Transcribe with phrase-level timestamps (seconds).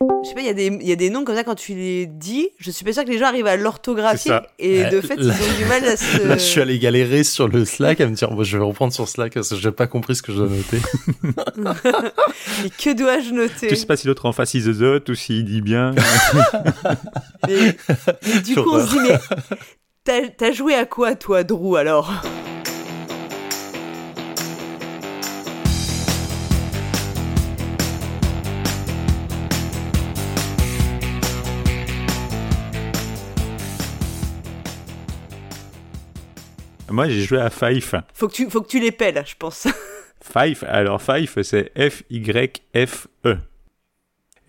[0.00, 1.56] Je sais pas, il y, a des- il y a des noms comme ça quand
[1.56, 4.90] tu les dis, je suis pas sûr que les gens arrivent à l'orthographier et Ouais,
[4.90, 6.22] de fait là- ils ont du mal à se.
[6.24, 8.92] Là, je suis allé galérer sur le Slack à me dire, bon, je vais reprendre
[8.92, 10.78] sur Slack parce que j'ai pas compris ce que je dois noter.
[12.62, 13.66] Mais que dois-je noter?
[13.66, 15.90] Tu sais pas si l'autre en face il zozote ou s'il dit bien.
[17.48, 17.76] Mais-
[18.26, 18.98] mais Du coup, on se dit,
[20.06, 22.12] mais t'as joué à quoi toi, Drew alors?
[36.98, 37.94] Moi j'ai joué à Fife.
[38.12, 39.68] faut que, tu, faut que tu les pelles, je pense.
[40.20, 43.36] Fife, alors Fife c'est F-Y-F-E.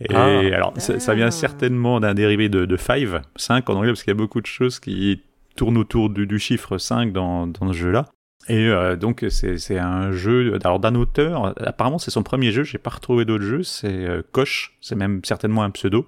[0.01, 0.39] Et Ah.
[0.55, 1.31] alors ça, ça vient Ah.
[1.31, 4.47] certainement d'un dérivé de, de Five, 5 en anglais, parce qu'il y a beaucoup de
[4.47, 5.21] choses qui
[5.55, 8.05] tournent autour du, du chiffre 5 dans, dans ce jeu-là.
[8.47, 12.79] Et euh, donc c'est un jeu alors d'un auteur, apparemment c'est son premier jeu, j'ai
[12.79, 16.07] pas retrouvé d'autres jeux, c'est euh, Koch, c'est même certainement un pseudo.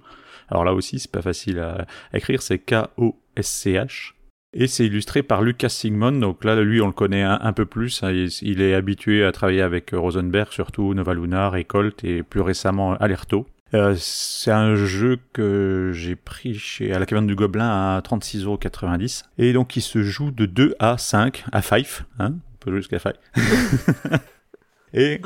[0.50, 4.14] Alors là aussi c'est pas facile à, à écrire, c'est K-O-S-C-H.
[4.54, 7.64] Et c'est illustré par Lucas Sigmund, donc là, lui, on le connaît un, un peu
[7.64, 8.02] plus.
[8.02, 12.22] hein, Il, il est habitué à travailler avec Rosenberg, surtout Nova Lunar et Colt, et
[12.22, 13.46] plus récemment Alerto.
[13.72, 19.22] Euh, c'est un jeu que j'ai pris chez à la caverne du Gobelin à 36,90€.
[19.38, 21.86] Et donc, il se joue de 2 à 5, à 5,
[22.18, 23.14] hein, on peut jouer jusqu'à 5.
[24.92, 25.22] et,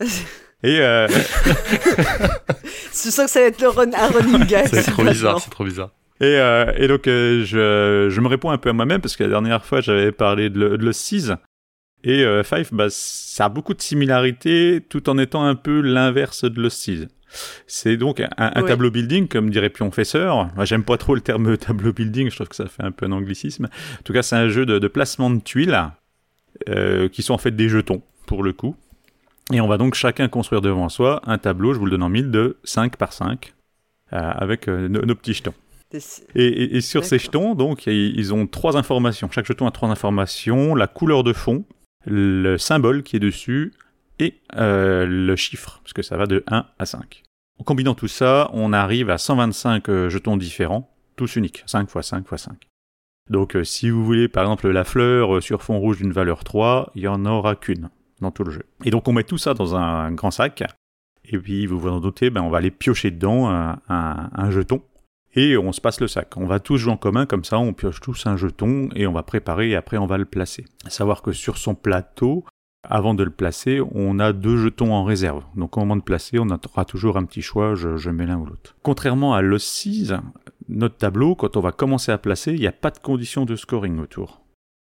[0.64, 1.06] et euh,
[2.90, 4.66] Je sens que ça va être le run, un running gag.
[4.66, 5.92] C'est trop bizarre, c'est trop bizarre.
[6.20, 9.22] Et, euh, et donc, euh, je, je me réponds un peu à moi-même parce que
[9.24, 11.36] la dernière fois, j'avais parlé de, de Lost Seas.
[12.04, 16.44] Et euh, Five, bah, ça a beaucoup de similarités tout en étant un peu l'inverse
[16.44, 17.06] de Lost Seas.
[17.66, 18.68] C'est donc un, un Ouais.
[18.68, 20.48] tableau building, comme dirait Pionfesseur.
[20.56, 23.06] Moi, j'aime pas trop le terme tableau building, je trouve que ça fait un peu
[23.06, 23.66] un anglicisme.
[23.66, 25.78] En tout cas, c'est un jeu de, de placement de tuiles
[26.68, 28.74] euh, qui sont en fait des jetons, pour le coup.
[29.52, 32.08] Et on va donc chacun construire devant soi un tableau, je vous le donne en
[32.08, 33.54] mille, de 5 par 5,
[34.12, 35.54] euh, avec euh, nos- nos petits jetons.
[36.34, 39.30] Et, et- et sur ces jetons, donc, ils ont trois informations.
[39.30, 41.64] Chaque jeton a trois informations la couleur de fond,
[42.06, 43.72] le symbole qui est dessus
[44.18, 47.22] et euh, le chiffre, parce que ça va de 1 à 5.
[47.60, 52.06] En combinant tout ça, on arrive à 125 euh, jetons différents, tous uniques, 5 x
[52.08, 52.68] 5 x 5.
[53.30, 56.92] Donc, euh, si vous voulez, par exemple, la fleur sur fond rouge d'une valeur 3,
[56.94, 57.90] il n'y en aura qu'une
[58.20, 58.62] dans tout le jeu.
[58.84, 60.62] Et donc, on met tout ça dans un grand sac,
[61.24, 64.50] et puis, vous vous en doutez, ben, on va aller piocher dedans un- un- un
[64.50, 64.82] jeton
[65.34, 66.36] et on se passe le sac.
[66.36, 69.12] On va tous jouer en commun, comme ça on pioche tous un jeton et on
[69.12, 70.64] va préparer et après on va le placer.
[70.84, 72.44] À savoir que sur son plateau,
[72.82, 75.44] avant de le placer, on a deux jetons en réserve.
[75.56, 78.46] Donc au moment de placer, on aura toujours un petit choix, je, mets l'un ou
[78.46, 78.76] l'autre.
[78.82, 80.20] Contrairement à Lost Seas,
[80.68, 83.56] notre tableau, quand on va commencer à placer, il n'y a pas de condition de
[83.56, 84.42] scoring autour.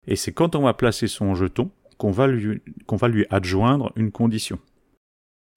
[0.06, 3.92] Et c'est quand on va placer son jeton qu'on va lui, qu'on va lui adjoindre
[3.96, 4.58] une condition.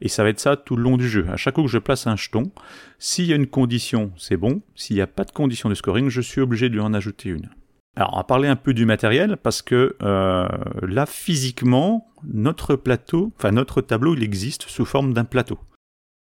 [0.05, 1.25] Et ça va être ça tout le long du jeu.
[1.29, 2.51] À chaque fois que je place un jeton,
[2.99, 4.61] s'il y a une condition, c'est bon.
[4.75, 7.29] S'il n'y a pas de condition de scoring, je suis obligé de lui en ajouter
[7.29, 7.49] une.
[7.95, 10.47] Alors, on va parler un peu du matériel, parce que euh,
[10.81, 15.57] là, physiquement, notre plateau, enfin notre tableau, il existe sous forme d'un plateau.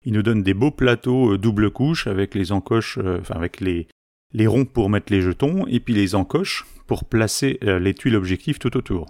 [0.04, 3.60] Il nous donne des beaux plateaux euh, double couche avec les encoches, euh, enfin avec
[3.60, 3.88] les,
[4.32, 8.58] les ronds pour mettre les jetons, et puis les encoches pour placer les tuiles objectives
[8.58, 9.06] tout autour.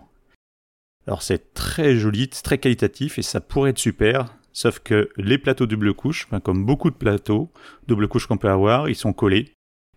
[1.07, 5.67] Alors c'est très joli, très qualitatif, et ça pourrait être super, sauf que les plateaux
[5.67, 7.51] double couche, ben, comme beaucoup de plateaux,
[7.89, 9.53] double couche qu'on peut avoir, ils sont collés,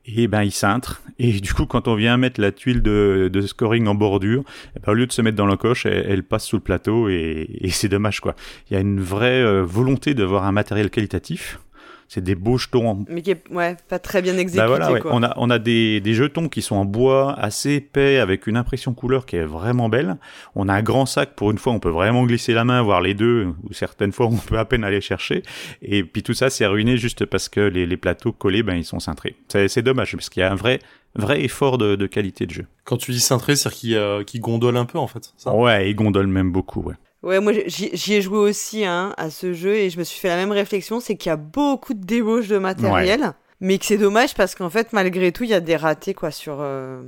[0.08, 3.88] et ben ils cintrent, et du coup quand on vient mettre la tuile de, scoring
[3.88, 4.44] en bordure,
[4.76, 7.48] eh ben, au lieu de se mettre dans l'encoche, elle, passe sous le plateau, et,
[7.62, 8.36] et c'est dommage quoi.
[8.70, 11.60] Il y a une vraie euh, volonté d'avoir un matériel qualitatif,
[12.08, 14.62] c'est des beaux jetons en, Mais qui est ouais, pas très bien exécuté.
[14.62, 15.00] bah voilà, ouais.
[15.02, 15.12] quoi.
[15.14, 18.58] on a, on a des, des jetons qui sont en bois assez épais avec une
[18.58, 20.18] impression couleur qui est vraiment belle.
[20.56, 23.02] On a un grand sac pour une fois, on peut vraiment glisser la main, voir
[23.02, 25.44] les deux, ou certaines fois on peut à peine aller chercher.
[25.82, 28.86] Et puis tout ça c'est ruiné juste parce que les, les plateaux collés, ben ils
[28.86, 29.36] sont cintrés.
[29.48, 30.80] C'est c'est dommage parce qu'il y a un vrai,
[31.16, 32.66] vrai effort de, de qualité de jeu.
[32.84, 35.34] Quand tu dis cintré, c'est-à-dire qu'il euh, qu'il gondole un peu, en fait.
[35.38, 35.54] ça?
[35.54, 36.96] Ouais, ils gondolent même beaucoup, ouais.
[37.26, 40.28] Ouais, moi j'y ai joué aussi hein, à ce jeu et je me suis fait
[40.30, 43.98] la même réflexion, c'est qu'il y a beaucoup de débauches de matériel, mais que c'est
[43.98, 46.58] dommage parce qu'en fait malgré tout il y a des ratés quoi sur...
[46.60, 47.02] euh,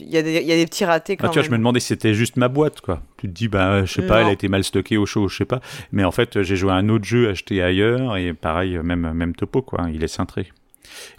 [0.00, 1.46] Il y, a des, il y a des petits ratés quand Ah, tu vois, même.
[1.46, 3.02] je me demandais si c'était juste ma boîte, quoi.
[3.18, 4.20] Tu te dis, bah, je sais pas, Non.
[4.22, 5.60] elle a été mal stockée au chaud, je sais pas.
[5.92, 9.34] Mais en fait, j'ai joué à un autre jeu acheté ailleurs, et pareil, même, même
[9.36, 9.86] topo, quoi.
[9.92, 10.48] Il est cintré.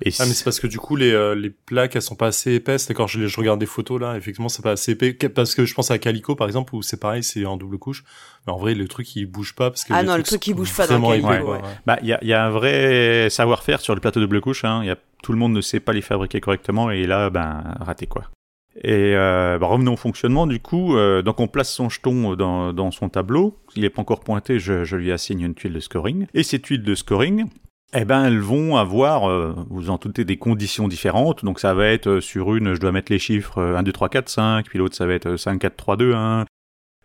[0.02, 2.28] Et Ah mais c'est parce que du coup les euh, les plaques elles sont pas
[2.28, 2.92] assez épaisses.
[2.96, 5.14] Quand je, regarde des photos là, effectivement c'est pas assez épais.
[5.14, 8.04] Parce que je pense à Calico par exemple où c'est pareil, c'est en double couche.
[8.46, 10.54] Mais en vrai le truc il bouge pas parce que Ah non, le truc, il
[10.54, 11.60] bouge pas dans vraiment Calico, ouais.
[11.86, 14.64] Bah, il y a, il y a un vrai savoir-faire sur le plateau double couche.
[14.64, 14.82] Hein.
[14.84, 17.64] Il Y a, tout le monde ne sait pas les fabriquer correctement et là, ben,
[17.80, 18.26] raté quoi.
[18.84, 20.48] Et euh, bah, revenons au fonctionnement.
[20.48, 23.58] Du coup, euh, donc on place son jeton dans, dans son tableau.
[23.76, 24.60] Il n'est pas encore pointé.
[24.60, 26.28] Je, je lui assigne une tuile de scoring.
[26.34, 27.46] Et ces tuiles de scoring,
[27.95, 31.45] eh ben, elles vont avoir, euh, vous en doutez, des conditions différentes.
[31.45, 34.09] Donc, ça va être euh, sur une, je dois mettre les chiffres 1, 2, 3,
[34.09, 34.65] 4, 5.
[34.68, 36.45] Puis l'autre, ça va être 5, 4, 3, 2, 1.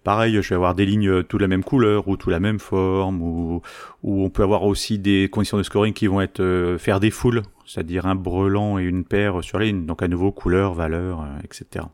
[0.02, 3.20] Pareil, je vais avoir des lignes toutes la même couleur ou toute la même forme.
[3.22, 3.62] Ou,
[4.02, 7.10] ou on peut avoir aussi des conditions de scoring qui vont être euh, faire des
[7.10, 9.86] foules, c'est-à-dire un brelan et une paire sur ligne.
[9.86, 11.84] Donc, à nouveau, couleur, valeur, etc.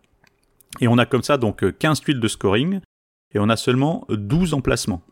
[0.81, 2.81] Et on a comme ça donc 15 tuiles de scoring.
[3.35, 5.03] Et on a seulement 12 emplacements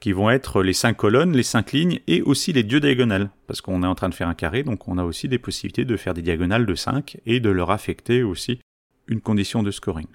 [0.00, 3.30] qui vont être les cinq colonnes, les cinq lignes et aussi les deux diagonales.
[3.46, 5.84] Parce qu'on est en train de faire un carré, donc on a aussi des possibilités
[5.84, 8.60] de faire des diagonales de 5 et de leur affecter aussi
[9.06, 10.06] une condition de scoring.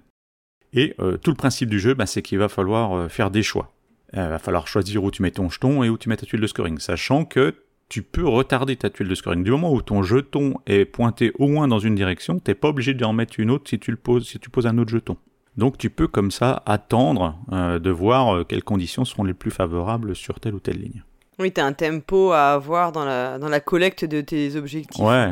[0.73, 3.43] Et euh, tout le principe du jeu, bah, c'est qu'il va falloir euh, faire des
[3.43, 3.71] choix.
[4.13, 6.39] Il va falloir choisir où tu mets ton jeton et où tu mets ta tuile
[6.39, 7.53] de scoring, sachant que
[7.89, 9.43] tu peux retarder ta tuile de scoring.
[9.43, 12.93] Du moment où ton jeton est pointé au moins dans une direction, t'es pas obligé
[12.93, 15.17] d'en mettre une autre si tu, le poses, si tu poses un autre jeton.
[15.57, 19.51] Donc tu peux comme ça attendre euh, de voir euh, quelles conditions seront les plus
[19.51, 21.03] favorables sur telle ou telle ligne.
[21.39, 25.03] Oui, tu as un tempo à avoir dans la, dans la collecte de tes objectifs.
[25.03, 25.29] Ouais.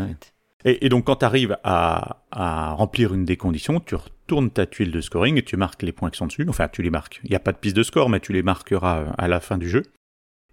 [0.66, 5.02] et, donc quand tu arrives à, remplir une des conditions, tu retournes ta tuile de
[5.02, 6.46] scoring et tu marques les points qui sont dessus.
[6.50, 7.22] Enfin, tu les marques.
[7.24, 9.40] Il n'y a pas de piste de score, mais tu les marqueras euh, à la
[9.40, 9.84] fin du jeu.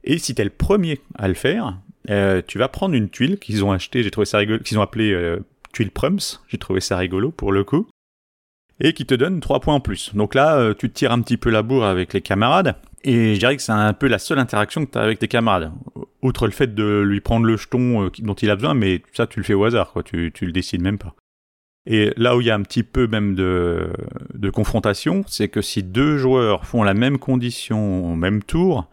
[0.02, 1.78] Et si tu es le premier à le faire,
[2.46, 5.36] tu vas prendre une tuile qu'ils ont acheté, j'ai trouvé ça rigolo, qu'ils ont appelé
[5.72, 6.40] tuile Prums.
[6.48, 7.86] J'ai trouvé ça rigolo pour le coup
[8.80, 10.14] et qui te donne 3 points en plus.
[10.14, 13.38] Donc là, euh, tu tires un petit peu la bourre avec les camarades, et je
[13.38, 15.72] dirais que c'est un peu la seule interaction que tu as avec tes camarades.
[16.22, 19.26] Outre le fait de lui prendre le jeton euh, dont il a besoin, mais ça,
[19.26, 20.02] tu le fais au hasard, quoi.
[20.02, 21.14] Tu, tu le décides même pas.
[21.86, 23.90] Et là où il y a un petit peu même de,
[24.34, 28.90] de confrontation, c'est que si deux joueurs font la même condition au même tour,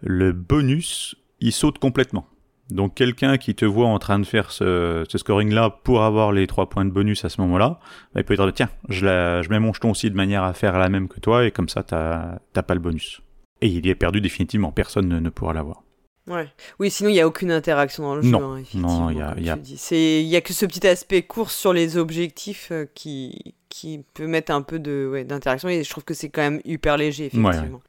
[0.00, 2.26] le bonus, il saute complètement.
[2.70, 6.68] Donc quelqu'un qui te voit en train de faire ce, scoring-là pour avoir les trois
[6.68, 7.80] points de bonus à ce moment-là,
[8.14, 8.98] bah, il peut dire tiens, je,
[9.42, 11.68] je, mets mon jeton aussi de manière à faire la même que toi et comme
[11.68, 13.22] ça t'as pas le bonus.
[13.60, 15.82] Et il y est perdu définitivement, personne ne, pourra l'avoir.
[16.26, 16.48] Ouais.
[16.78, 18.30] Oui, sinon il n'y a aucune interaction dans le jeu.
[18.30, 20.20] Non, hein, non, il y a, y, a...
[20.20, 24.52] y a que ce petit aspect course sur les objectifs euh, qui, qui peut mettre
[24.52, 27.80] un peu d'interaction ouais, et je trouve que c'est quand même hyper léger, effectivement.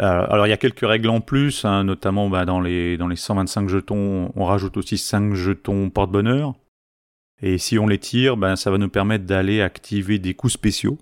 [0.00, 3.08] Euh, alors il y a quelques règles en plus, hein, notamment bah, dans, les, dans
[3.08, 6.54] les 125 jetons, on rajoute aussi 5 jetons porte-bonheur.
[7.42, 10.98] Et si on les tire, ben, ça va nous permettre d'aller activer des coups spéciaux.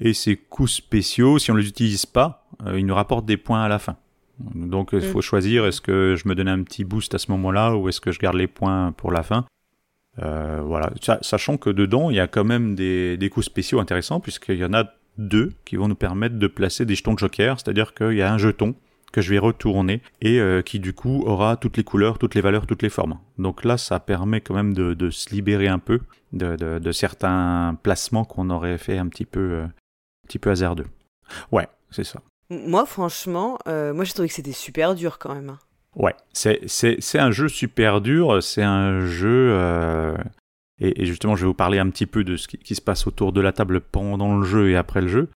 [0.00, 3.36] Et ces coups spéciaux, si on ne les utilise pas, euh, ils nous rapportent des
[3.36, 3.96] points à la fin.
[4.40, 5.22] Donc il faut mm.
[5.22, 8.10] choisir, est-ce que je me donne un petit boost à ce moment-là ou est-ce que
[8.10, 9.44] je garde les points pour la fin?
[10.22, 10.90] Euh, Voilà,
[11.22, 14.64] sachant que dedans, il y a quand même des, des coups spéciaux intéressants, puisqu'il y
[14.64, 14.84] en a
[15.18, 18.32] deux qui vont nous permettre de placer des jetons de joker, c'est-à-dire qu'il y a
[18.32, 18.74] un jeton
[19.14, 22.40] que je vais retourner et euh, qui du coup aura toutes les couleurs, toutes les
[22.40, 23.18] valeurs, toutes les formes.
[23.38, 26.00] Donc là, ça permet quand même de, se libérer un peu
[26.32, 30.86] de, certains placements qu'on aurait fait un petit peu, euh, un petit peu hasardeux.
[31.52, 32.20] Ouais, c'est ça.
[32.50, 35.50] Moi, franchement, euh, moi j'ai trouvé que c'était super dur quand même.
[35.50, 35.58] Hein.
[35.94, 40.16] Ouais, c'est un jeu super dur, c'est un jeu
[40.80, 43.32] et, justement, je vais vous parler un petit peu de ce qui, se passe autour
[43.32, 45.28] de la table pendant le jeu et après le jeu.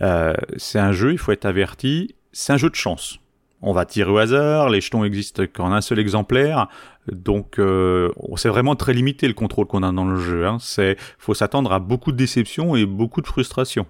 [0.00, 3.18] Euh, c'est un jeu, il faut être averti, c'est un jeu de chance.
[3.60, 6.68] On va tirer au hasard, les jetons existent qu'en un seul exemplaire,
[7.12, 10.46] donc euh, c'est vraiment très limité le contrôle qu'on a dans le jeu.
[10.46, 10.56] Hein.
[10.60, 13.86] C'est, faut s'attendre à beaucoup de déceptions et beaucoup de frustration.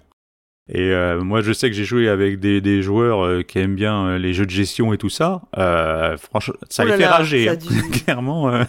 [0.69, 3.75] Et euh, moi, je sais que j'ai joué avec des, des joueurs euh, qui aiment
[3.75, 5.41] bien euh, les jeux de gestion et tout ça.
[6.17, 7.49] franchement, ça les fait rager.
[7.49, 7.57] Hein.
[8.05, 8.65] Clairement, ah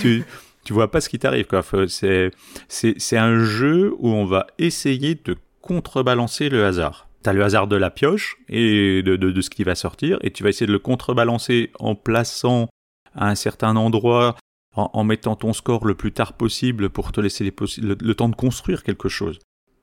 [0.00, 0.24] tu,
[0.66, 1.62] tu vois pas ce qui t'arrive quoi.
[1.86, 2.32] C'est
[2.68, 7.08] c'est un jeu où on va essayer de contrebalancer le hasard.
[7.22, 10.48] T'as le hasard de la pioche et de, ce qui va sortir, et tu vas
[10.48, 12.68] essayer de le contrebalancer en plaçant
[13.14, 14.36] à un certain endroit,
[14.74, 18.82] en, mettant ton score le plus tard possible pour te laisser le, temps de construire
[18.82, 19.38] quelque chose.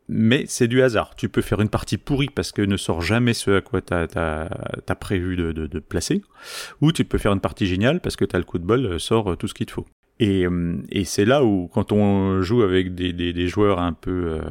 [0.08, 1.16] Mais c'est du hasard.
[1.16, 3.94] Tu peux faire une partie pourrie parce que ne sort jamais ce à quoi tu
[3.94, 6.22] as, prévu de, de, placer,
[6.82, 9.00] ou tu peux faire une partie géniale parce que tu as le coup de bol,
[9.00, 9.88] sort tout ce qu'il te faut.
[10.20, 13.94] Et, euh, et c'est là où, quand on joue avec des, des, des joueurs un
[13.94, 14.42] peu euh,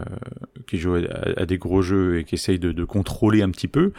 [0.67, 0.99] qui jouent
[1.37, 3.93] à, des gros jeux et qui essayent de, de, contrôler un petit peu,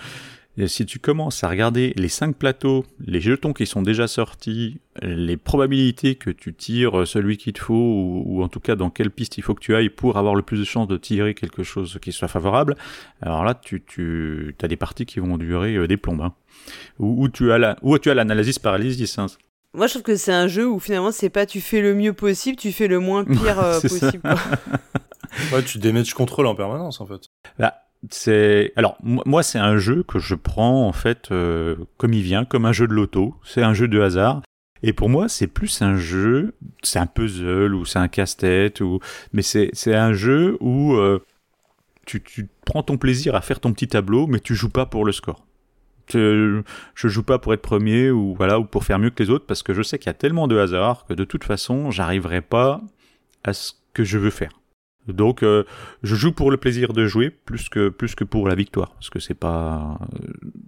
[0.68, 5.36] si tu commences à regarder les cinq plateaux, les jetons qui sont déjà sortis, les
[5.36, 9.10] probabilités que tu tires celui qu'il te faut, ou, ou, en tout cas dans quelle
[9.10, 11.64] piste il faut que tu ailles pour avoir le plus de chances de tirer quelque
[11.64, 12.76] chose qui soit favorable,
[13.22, 16.22] alors là tu, tu as des parties qui vont durer euh, des plombes.
[16.22, 16.34] Hein.
[17.00, 19.18] Ou, tu as la, ou tu as l'analyse paralysis.
[19.18, 19.26] Hein.
[19.76, 22.14] Moi, je trouve que c'est un jeu où finalement, c'est pas tu fais le mieux
[22.14, 24.22] possible, tu fais le moins pire euh, possible.
[25.52, 27.22] ouais, tu démêches contrôle en permanence, en fait.
[27.58, 27.74] Bah,
[28.12, 32.46] c'est alors moi, c'est un jeu que je prends en fait euh, comme il vient,
[32.46, 33.36] comme un jeu de loto.
[33.44, 34.42] C'est un jeu de hasard.
[34.84, 36.54] Et pour moi, c'est plus un jeu,
[36.84, 39.00] c'est un puzzle ou c'est un casse-tête ou,
[39.32, 41.26] mais c'est c'est un jeu où euh,
[42.06, 45.06] tu, tu prends ton plaisir à faire ton petit tableau, mais tu joues pas pour
[45.06, 45.46] le score
[46.12, 46.62] Je,
[46.96, 49.46] je joue pas pour être premier ou voilà ou pour faire mieux que les autres
[49.46, 52.42] parce que je sais qu'il y a tellement de hasard que de toute façon j'arriverai
[52.42, 52.82] pas
[53.44, 54.52] à ce que je veux faire.
[55.08, 55.66] Donc euh,
[56.02, 59.10] je joue pour le plaisir de jouer plus que plus que pour la victoire parce
[59.10, 60.00] que c'est pas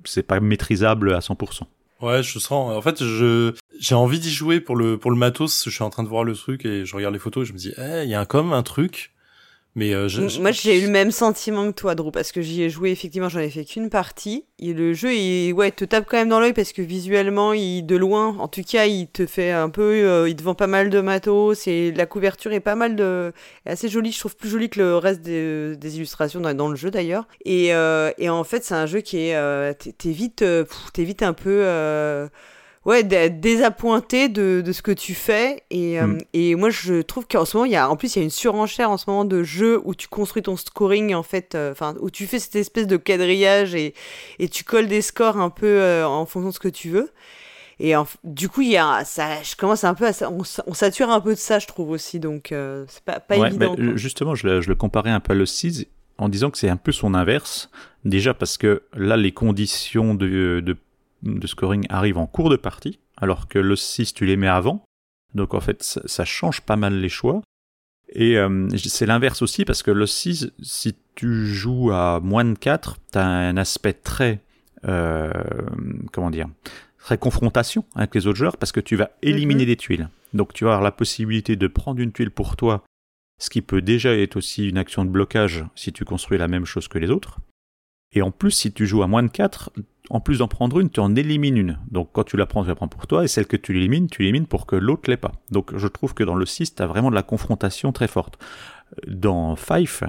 [0.04, 1.64] c'est pas maîtrisable à 100%.
[2.02, 2.76] Ouais, je sens.
[2.76, 5.64] En fait, je j'ai envie d'y jouer pour le pour le matos.
[5.66, 7.54] Je suis en train de voir le truc et je regarde les photos et je
[7.54, 9.15] me dis, eh, il y a un, comme un truc
[9.76, 10.08] mais euh,
[10.40, 13.28] moi, j'ai eu le même sentiment que toi, Drew, parce que j'y ai joué, effectivement,
[13.28, 14.46] j'en ai fait qu'une partie.
[14.58, 17.86] Et le jeu, il ouais, te tape quand même dans l'œil parce que visuellement, il,
[17.86, 19.82] de loin, en tout cas, il te fait un peu.
[19.82, 23.34] Euh, il te vend pas mal de matos et la couverture est pas mal de.
[23.66, 26.78] assez jolie, je trouve plus jolie que le reste des, des illustrations dans, dans, le
[26.78, 27.28] jeu d'ailleurs.
[27.44, 29.74] Et, euh, et en fait, c'est un jeu qui est.
[29.78, 30.46] t'es vite,
[30.94, 32.30] t'es vite un peu
[32.86, 35.64] ouais, désappointé de, de, ce que tu fais.
[35.72, 36.18] Et, euh, mm.
[36.34, 38.24] et moi, je trouve qu'en ce moment, il y a, en plus, il y a
[38.24, 41.72] une surenchère en ce moment de jeux où tu construis ton scoring, en fait, euh,
[41.72, 43.94] enfin, où tu fais cette espèce de quadrillage et,
[44.40, 47.12] et tu colles des scores un peu euh, en fonction de ce que tu veux.
[47.78, 51.10] Et du coup, il y a, ça, je commence un peu à, on, on sature
[51.10, 52.54] un peu de ça, je trouve aussi, donc
[52.88, 53.76] c'est pas, pas évident.
[53.96, 55.86] justement, je le, je le comparais un peu à le 6
[56.18, 57.70] en disant que c'est un peu son inverse.
[58.06, 60.78] Déjà parce que là, les conditions de, de
[61.26, 64.86] de scoring arrive en cours de partie, alors que le 6, tu les mets avant.
[65.34, 67.42] Donc en fait, ça, change pas mal les choix.
[68.10, 72.58] Et euh, c'est l'inverse aussi, parce que le 6, si tu joues à moins de
[72.58, 74.42] 4, tu as un aspect très...
[74.88, 75.32] Euh,
[76.12, 76.48] comment dire
[77.06, 79.68] très confrontation avec les autres joueurs, parce que tu vas éliminer mhm.
[79.68, 80.10] des tuiles.
[80.34, 82.84] Donc tu vas avoir la possibilité de prendre une tuile pour toi,
[83.40, 86.66] ce qui peut déjà être aussi une action de blocage si tu construis la même
[86.66, 87.40] chose que les autres.
[88.16, 89.72] Et en plus, si tu joues à moins de 4,
[90.10, 91.80] en plus d'en prendre une, tu en élimines une.
[91.90, 94.08] Donc quand tu la prends, tu la prends pour toi, et celle que tu élimines,
[94.08, 95.34] tu l'élimines pour que l'autre l'ait pas.
[95.52, 98.38] Donc je trouve que dans le 6, tu as vraiment de la confrontation très forte.
[99.08, 100.04] Dans Fife,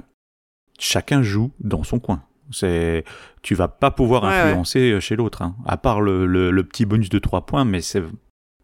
[0.79, 2.23] chacun joue dans son coin.
[2.51, 3.03] C'est,
[3.41, 5.57] tu vas pas pouvoir influencer chez l'autre, hein.
[5.65, 8.01] à part le, le, petit bonus de 3 points, mais c'est,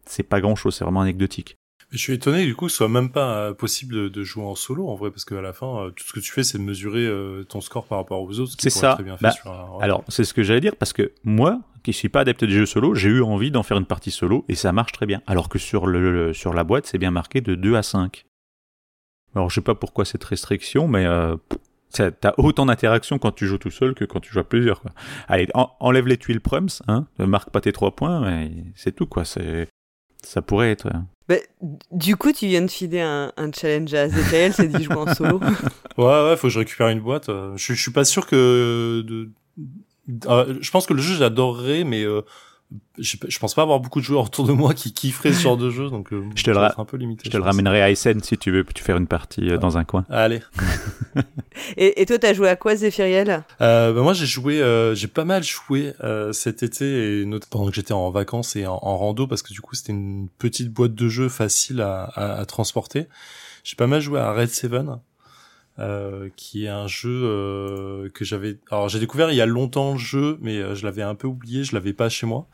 [0.06, 1.58] c'est pas grand chose, c'est vraiment anecdotique.
[1.90, 4.54] Je suis étonné du coup que ce soit même pas euh, possible de jouer en
[4.54, 7.06] solo en vrai parce qu'à la fin euh, tout ce que tu fais c'est mesurer
[7.06, 8.54] euh, ton score par rapport aux autres.
[8.58, 8.98] C'est ça.
[9.20, 9.32] Bah,
[9.80, 12.66] alors c'est ce que j'allais dire parce que moi qui suis pas adepte des jeux
[12.66, 15.22] solo j'ai eu envie d'en faire une partie solo et ça marche très bien.
[15.26, 18.24] Alors que sur le, sur la boîte c'est bien marqué de 2 à 5.
[19.34, 21.36] Alors je sais pas pourquoi cette restriction mais euh,
[21.94, 24.80] T'as autant d'interaction quand tu joues tout seul que quand tu joues à plusieurs.
[24.80, 24.90] Quoi.
[25.28, 29.06] Allez, enlève les tuiles prums, hein, ne marque pas tes trois points, mais c'est tout
[29.06, 29.24] quoi.
[29.24, 29.68] C'est
[30.22, 30.88] ça pourrait être.
[31.28, 31.36] Bah,
[31.90, 35.14] du coup, tu viens de filer un, un challenge à ZKL, c'est dit jouer en
[35.14, 35.40] solo.
[35.98, 37.28] ouais, ouais, faut que je récupère une boîte.
[37.28, 39.02] Je, je suis pas sûr que.
[39.06, 39.30] De...
[40.26, 42.22] Euh, je pense que le jeu, j'adorerais, mais euh,
[42.98, 45.56] je, je, pense pas avoir beaucoup de joueurs autour de moi qui kifferaient ce genre
[45.56, 47.90] de jeu, donc euh, je te le, un peu limité, je te le ramènerai à
[47.90, 50.04] Essen si tu veux, tu faire une partie euh, dans un coin.
[50.08, 50.40] Allez.
[51.76, 53.44] et, et, toi, t'as joué à quoi, Zéphiriel?
[53.60, 55.92] Euh, bah, Moi, j'ai joué, euh, j'ai pas mal joué
[56.32, 59.52] cet été, et notamment pendant que j'étais en vacances et en, en, rando, parce que
[59.52, 63.06] du coup, c'était une petite boîte de jeux facile à, à, à transporter.
[63.62, 64.98] J'ai pas mal joué à Red Seven.
[65.80, 68.58] Euh, qui est un jeu euh, que j'avais.
[68.70, 71.26] Alors j'ai découvert il y a longtemps le jeu, mais euh, je l'avais un peu
[71.26, 72.46] oublié, je l'avais pas chez moi.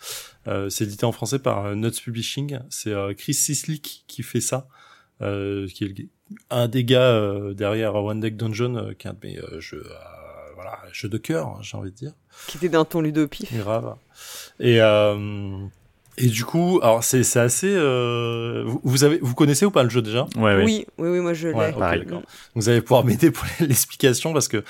[0.71, 2.61] c'est édité en français par Nuts Publishing.
[2.71, 4.69] C'est Chris Sislik qui fait ça,
[5.19, 6.09] qui est
[6.49, 9.87] un des gars derrière One Deck Dungeon, qui est un de mes jeux,
[10.55, 12.13] voilà, jeu de cœur, hein, j'ai envie de dire.
[12.47, 13.53] Qui était dans ton ludopif.
[13.55, 13.97] Grave.
[14.61, 14.81] Et
[16.21, 17.71] et du coup, alors c'est c'est assez.
[17.71, 20.27] Euh, vous, avez vous connaissez ou pas le jeu déjà?
[20.37, 21.55] Ouais, Oui, oui, oui, moi je l'ai.
[21.55, 21.75] Ouais,
[22.55, 24.63] vous allez pouvoir m'aider pour l'explication parce que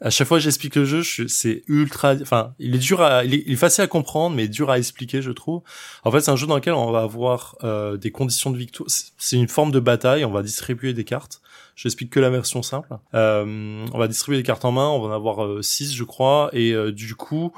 [0.00, 2.14] à chaque fois que j'explique le jeu, c'est ultra.
[2.20, 5.32] Enfin, il est dur à, il est, facile à comprendre, mais dur à expliquer, je
[5.32, 5.62] trouve.
[6.04, 8.88] En fait, c'est un jeu dans lequel on va avoir euh, des conditions de victoire.
[8.90, 10.24] C'est une forme de bataille.
[10.24, 11.40] On va distribuer des cartes.
[11.74, 12.88] J'explique que la version simple.
[13.14, 14.88] Euh, on va distribuer des cartes en main.
[14.88, 17.52] On va en avoir 6 je crois, et du coup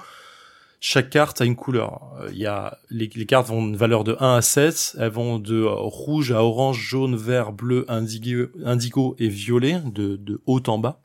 [0.81, 2.17] chaque carte a une couleur.
[2.33, 5.63] Il y a les, cartes vont une valeur de 1 à 7, elles vont de
[5.63, 11.03] rouge à orange, jaune, vert, bleu, indigo, indigo et violet, de, haut en bas.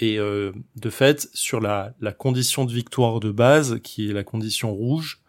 [0.00, 4.72] Et euh, de fait, sur la, condition de victoire de base, qui est la condition
[4.72, 5.20] rouge,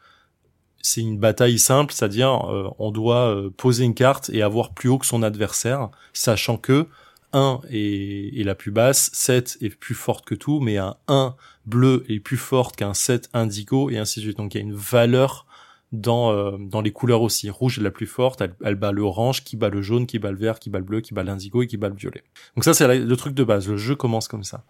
[0.81, 4.87] c'est une bataille simple, c'est-à-dire euh, on doit euh, poser une carte et avoir plus
[4.87, 6.87] haut que son adversaire, sachant que
[7.33, 11.35] 1 est, est, la plus basse, 7 est plus forte que tout, mais un 1
[11.65, 14.37] bleu est plus forte qu'un 7 indigo, et ainsi de suite.
[14.37, 15.45] Donc il y a une valeur
[15.91, 17.49] dans, euh, dans les couleurs aussi.
[17.49, 20.19] Rouge est la plus forte, elle, elle, bat le orange, qui bat le jaune, qui
[20.19, 22.23] bat le vert, qui bat le bleu, qui bat l'indigo et qui bat le violet.
[22.55, 24.63] Donc ça c'est le truc de base, le jeu commence comme ça.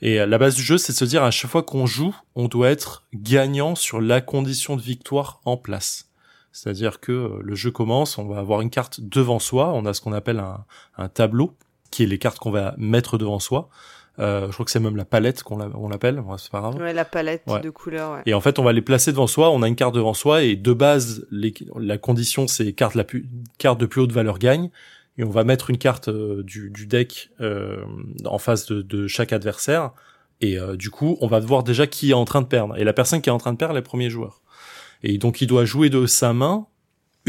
[0.00, 2.14] Et euh, la base du jeu, c'est de se dire à chaque fois qu'on joue,
[2.34, 6.10] on doit être gagnant sur la condition de victoire en place.
[6.52, 9.92] C'est-à-dire que euh, le jeu commence, on va avoir une carte devant soi, on a
[9.92, 10.64] ce qu'on appelle un,
[10.96, 11.54] un tableau
[11.90, 13.68] qui est les cartes qu'on va mettre devant soi.
[14.18, 16.76] Euh, je crois que c'est même la palette qu'on l'appelle, c'est pas grave.
[16.76, 18.14] Ouais, la palette de couleurs.
[18.14, 18.22] Ouais.
[18.26, 19.50] Et en fait, on va les placer devant soi.
[19.50, 23.04] On a une carte devant soi et de base, les, la condition c'est carte la
[23.04, 23.28] plus,
[23.58, 24.70] carte de plus haute valeur gagne.
[25.18, 27.84] Et on va mettre une carte euh, du, du, deck euh,
[28.24, 29.90] en face de, de, chaque adversaire.
[30.40, 32.76] Et euh, du coup, on va voir déjà qui est en train de perdre.
[32.76, 34.40] Et la personne qui est en train de perdre, est le premier joueur.
[35.02, 36.66] Et donc, il doit jouer de sa main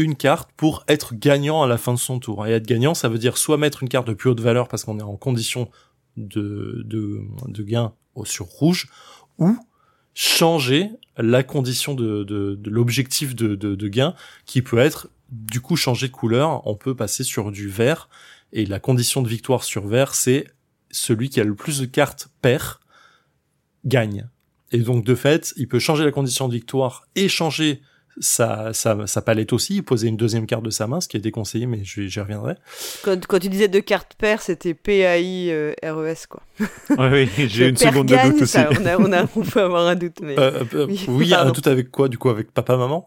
[0.02, 2.46] une carte pour être gagnant à la fin de son tour.
[2.46, 4.84] Et être gagnant, ça veut dire soit mettre une carte de plus haute valeur parce
[4.84, 5.70] qu'on est en condition
[6.16, 7.92] de, de, gain
[8.24, 8.88] sur rouge,
[9.38, 9.56] ou
[10.14, 14.14] changer la condition de, de, de l'objectif de, de, de, gain,
[14.44, 16.66] qui peut être du coup changer de couleur.
[16.66, 18.08] On peut passer sur du vert,
[18.52, 20.46] et la condition de victoire sur vert, c'est
[20.90, 22.78] celui qui a le plus de cartes perd
[23.84, 24.28] gagne.
[24.72, 27.80] Et donc de fait, il peut changer la condition de victoire et changer
[28.20, 31.20] sa, sa, sa palette aussi, poser une deuxième carte de sa main, ce qui est
[31.20, 32.54] déconseillé, mais j'y reviendrai.
[33.02, 36.42] Quand, quand tu disais deux cartes paires, c'était P-A-I-R-E-S, quoi.
[36.60, 38.58] oui, oui j'ai une seconde de doute aussi.
[38.58, 40.38] on, a, on, a, on peut avoir un doute, mais...
[40.38, 43.06] Euh, euh, oui, il un doute avec quoi, du coup, avec papa-maman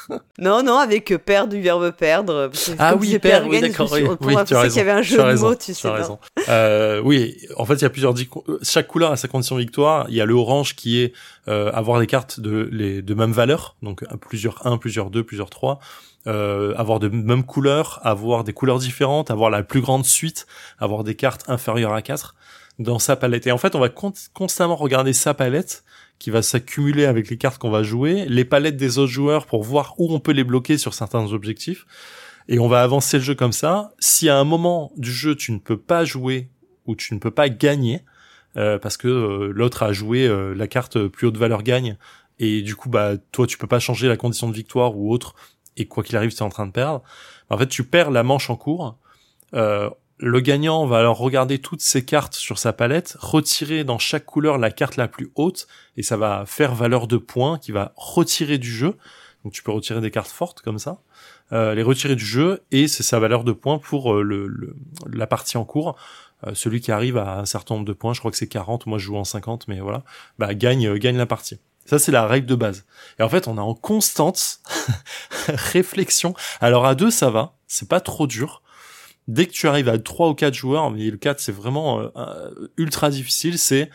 [0.38, 2.50] non, non, avec perdre du verbe perdre.
[2.78, 3.90] Ah oui, perdre, oui, d'accord.
[3.92, 4.68] Oui, oui, tu as raison.
[4.68, 5.88] qu'il y avait un jeu de mots, tu sais.
[5.88, 6.18] raison.
[6.48, 8.14] Euh, oui, en fait, il y a plusieurs.
[8.62, 10.06] Chaque couleur a sa condition de victoire.
[10.08, 11.12] Il y a le orange qui est
[11.48, 15.50] euh, avoir des cartes de, les, de même valeur, donc plusieurs 1, plusieurs 2, plusieurs
[15.50, 15.80] 3.
[16.28, 20.46] Euh, avoir de même couleurs, avoir des couleurs différentes, avoir la plus grande suite,
[20.78, 22.36] avoir des cartes inférieures à 4
[22.78, 23.46] dans sa palette.
[23.46, 25.82] Et en fait, on va constamment regarder sa palette
[26.22, 29.64] qui va s'accumuler avec les cartes qu'on va jouer, les palettes des autres joueurs pour
[29.64, 31.84] voir où on peut les bloquer sur certains objectifs.
[32.46, 33.92] Et on va avancer le jeu comme ça.
[33.98, 36.48] Si à un moment du jeu tu ne peux pas jouer
[36.86, 38.04] ou tu ne peux pas gagner,
[38.56, 41.96] euh, parce que euh, l'autre a joué euh, la carte plus haute valeur gagne,
[42.38, 45.34] et du coup bah toi tu peux pas changer la condition de victoire ou autre,
[45.76, 47.02] et quoi qu'il arrive tu es en train de perdre.
[47.50, 48.96] En fait tu perds la manche en cours.
[49.54, 49.90] Euh,
[50.22, 54.56] le gagnant va alors regarder toutes ses cartes sur sa palette, retirer dans chaque couleur
[54.56, 58.58] la carte la plus haute, et ça va faire valeur de points qui va retirer
[58.58, 58.96] du jeu.
[59.42, 60.98] Donc tu peux retirer des cartes fortes comme ça,
[61.50, 64.76] euh, les retirer du jeu, et c'est sa valeur de points pour euh, le,
[65.12, 65.96] la partie en cours.
[66.46, 68.86] Euh, celui qui arrive à un certain nombre de points, je crois que c'est 40,
[68.86, 70.04] moi je joue en 50, mais voilà,
[70.38, 71.58] bah gagne, gagne la partie.
[71.84, 72.84] Ça, c'est la règle de base.
[73.18, 74.60] Et en fait, on est en constante
[75.48, 76.32] réflexion.
[76.60, 78.61] Alors à deux, ça va, c'est pas trop dur
[79.28, 82.50] dès que tu arrives à 3 ou 4 joueurs, mais le 4 c'est vraiment euh,
[82.76, 83.90] ultra difficile, c'est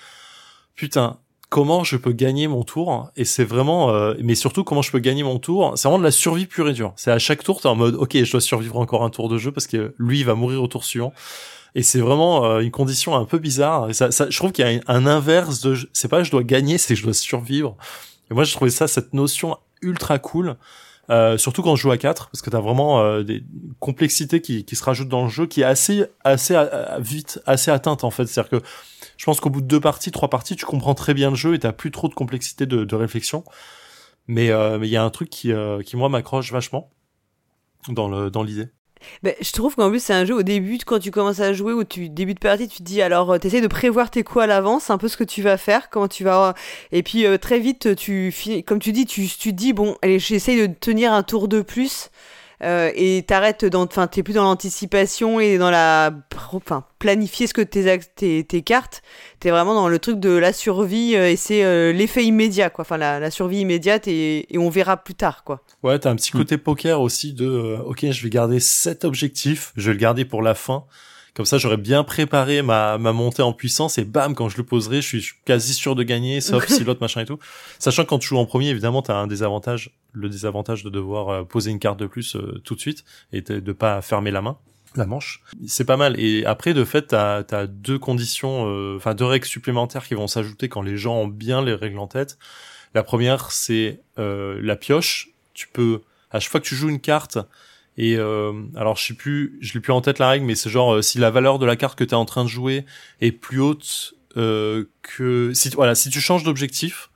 [0.76, 3.10] putain, comment je peux gagner mon tour?
[3.16, 5.74] Et c'est vraiment euh, mais surtout comment je peux gagner mon tour?
[5.76, 6.94] C'est vraiment de la survie pure et dure.
[6.96, 9.38] C'est à chaque tour t'es en mode ok je dois survivre encore un tour de
[9.38, 11.14] jeu parce que lui il va mourir au tour suivant.
[11.76, 13.94] Et c'est vraiment euh, une condition un peu bizarre.
[13.94, 16.78] Ça, ça je trouve qu'il y a un, inverse de c'est pas je dois gagner
[16.78, 17.78] c'est je dois survivre.
[18.32, 20.58] Et moi je trouvais ça cette notion ultra cool
[21.10, 23.44] euh, surtout quand je joue à 4 parce que t'as vraiment euh, des
[23.80, 27.72] complexités qui, qui se rajoutent dans le jeu qui est assez assez euh, vite assez
[27.72, 28.26] atteinte en fait.
[28.26, 28.66] C'est à dire que
[29.16, 31.54] je pense qu'au bout de deux parties trois parties tu comprends très bien le jeu
[31.54, 33.44] et t'as plus trop de complexité de, de réflexion.
[34.28, 35.54] Mais mais il y a un truc qui
[35.86, 36.90] qui moi m'accroche vachement
[37.88, 38.68] dans le dans l'idée
[39.24, 41.74] ben, je trouve qu'en plus, c'est un jeu au début, quand tu commences à jouer,
[41.74, 44.24] ou tu début de partie, tu te dis alors, euh, tu essaies de prévoir tes
[44.24, 46.54] coups à l'avance, un peu ce que tu vas faire, comment tu vas.
[46.92, 48.34] Et puis euh, très vite, tu
[48.66, 52.10] comme tu dis, tu, tu dis bon, allez, j'essaie de tenir un tour de plus.
[52.64, 56.12] Euh, et t'arrêtes dans, enfin, t'es plus dans l'anticipation et dans la,
[56.54, 59.04] enfin, planifier ce que tes, tes, tes cartes.
[59.40, 62.82] T'es vraiment dans le truc de la survie euh, et c'est euh, l'effet immédiat, quoi.
[62.82, 65.62] Enfin, la, la survie immédiate et, et, on verra plus tard, quoi.
[65.84, 69.88] Ouais, t'as un petit côté poker aussi de, ok, je vais garder cet objectif, je
[69.88, 70.86] vais le garder pour la fin.
[71.38, 74.64] Comme ça, j'aurais bien préparé ma, ma montée en puissance et bam, quand je le
[74.64, 77.38] poserai, je suis quasi sûr de gagner, sauf si l'autre machin et tout.
[77.78, 81.30] Sachant que quand tu joues en premier, évidemment, t'as un désavantage, le désavantage de devoir
[81.30, 84.42] euh, poser une carte de plus euh, tout de suite et de, pas fermer la
[84.42, 84.58] main
[84.96, 85.44] la manche.
[85.68, 86.20] C'est pas mal.
[86.20, 90.26] Et après, de fait, t'as as deux conditions, euh, enfin deux règles supplémentaires qui vont
[90.26, 92.40] s'ajouter quand les gens ont bien les règles en tête.
[92.96, 95.30] La première, c'est euh, la pioche.
[95.54, 97.38] Tu peux, à chaque fois que tu joues une carte,
[97.98, 100.70] et euh, alors je sais plus, je l'ai plus en tête la règle, mais c'est
[100.70, 102.86] genre euh, si la valeur de la carte que tu es en train de jouer
[103.22, 107.10] est plus haute euh, que si voilà, si tu changes d'objectif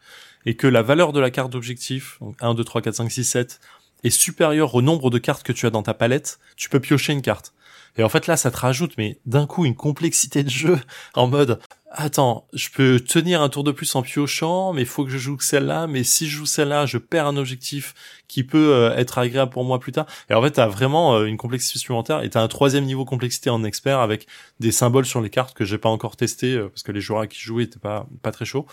[0.48, 3.24] et que la valeur de la carte d'objectif, donc 1 2 3 4 5 6
[3.24, 3.60] 7
[4.04, 7.14] est supérieure au nombre de cartes que tu as dans ta palette, tu peux piocher
[7.14, 7.54] une carte.
[7.98, 10.80] Et en fait là, ça te rajoute mais d'un coup une complexité de jeu
[11.14, 11.60] en mode
[11.94, 15.18] attends, je peux tenir un tour de plus en piochant, mais il faut que je
[15.18, 17.94] joue celle-là, mais si je joue celle-là, je perds un objectif
[18.28, 20.06] qui peut euh, être agréable pour moi plus tard.
[20.30, 23.50] Et en fait, t'as vraiment euh, une complexité supplémentaire, et t'as un troisième niveau complexité
[23.50, 24.28] en expert avec
[24.60, 27.28] des symboles sur les cartes que j'ai pas encore testé, euh, parce que les joueurs
[27.28, 28.66] qui jouaient étaient pas, pas très chauds.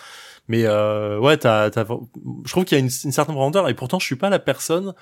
[0.46, 1.84] Mais ouais, t'as, t'as,
[2.44, 4.38] je trouve qu'il y a une, une certaine profondeur, et pourtant je suis pas la
[4.38, 4.94] personne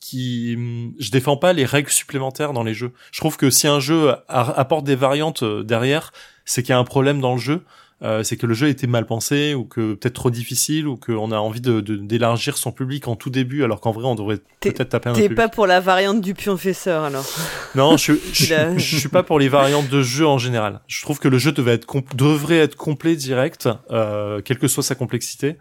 [0.00, 0.56] qui
[0.98, 2.92] je défends pas les règles supplémentaires dans les jeux.
[3.12, 6.12] Je trouve que si un jeu apporte des variantes derrière,
[6.50, 7.62] c'est qu'il y a un problème dans le jeu.
[8.02, 11.32] Euh, c'est que le jeu était mal pensé ou que peut-être trop difficile ou qu'on
[11.32, 14.88] a envie de d'élargir son public en tout début alors qu'en vrai on devrait peut-être
[14.88, 15.12] taper un.
[15.12, 17.26] T'es pas pour la variante du pionfesseur alors
[17.74, 20.80] Non, je, je, je, suis pas pour les variantes de jeu en général.
[20.86, 21.86] Je trouve que le jeu devait être
[22.16, 25.58] devrait être complet direct, euh, quelle que soit sa complexité,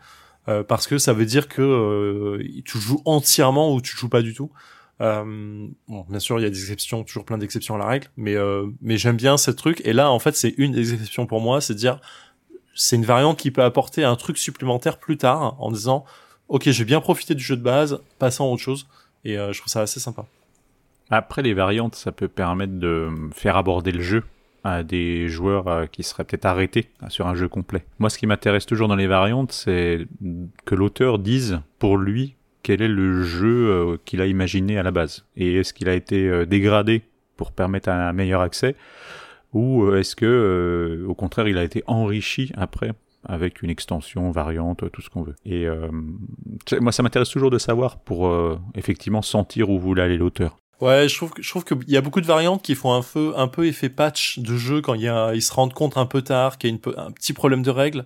[0.47, 4.21] euh, parce que ça veut dire que euh, tu joues entièrement ou tu joues pas
[4.21, 4.49] du tout.
[5.01, 8.07] Euh, bon, bien sûr, il y a des exceptions, toujours plein d'exceptions à la règle,
[8.17, 9.81] mais euh, mais j'aime bien ce truc.
[9.85, 11.99] Et là, en fait, c'est une des exceptions pour moi, c'est de dire
[12.75, 16.05] c'est une variante qui peut apporter un truc supplémentaire plus tard en disant
[16.47, 18.87] ok j'ai bien profité du jeu de base, passons à autre chose
[19.25, 20.25] et euh, je trouve ça assez sympa.
[21.09, 24.23] Après les variantes, ça peut permettre de faire aborder le jeu
[24.63, 27.85] à des joueurs euh, qui seraient peut-être arrêtés sur un jeu complet.
[27.97, 30.07] Moi, ce qui m'intéresse toujours dans les variantes, c'est
[30.65, 34.91] que l'auteur dise pour lui quel est le jeu euh, qu'il a imaginé à la
[34.91, 35.25] base?
[35.35, 37.03] Et est-ce qu'il a été dégradé
[37.37, 38.75] pour permettre un meilleur accès?
[39.53, 42.91] Ou euh, est-ce que, euh, au contraire, il a été enrichi après
[43.25, 45.35] avec une extension, variante, tout ce qu'on veut?
[45.45, 45.89] Et euh,
[46.79, 48.31] moi, ça m'intéresse toujours de savoir pour
[48.75, 50.57] effectivement sentir où voulait aller l'auteur.
[50.79, 53.67] Ouais, je trouve, qu'il y a beaucoup de variantes qui font un peu, un peu
[53.67, 56.57] effet patch de jeu quand il y a, ils se rendent compte un peu tard
[56.57, 58.05] qu'il y a un petit problème de règles.